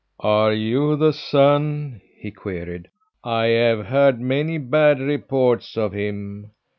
"Are 0.23 0.51
you 0.51 0.95
the 0.95 1.13
son?" 1.13 2.01
he 2.17 2.31
queried. 2.31 2.89
"I 3.23 3.45
have 3.49 3.85
heard 3.85 4.19
many 4.19 4.57
bad 4.57 4.99
reports 4.99 5.77
of 5.77 5.93
him. 5.93 6.49